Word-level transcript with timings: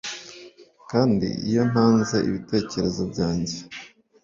Kandi 0.91 1.27
iyo 1.49 1.63
ntanze 1.71 2.17
ibitekerezo 2.29 3.01
byanjye 3.11 3.57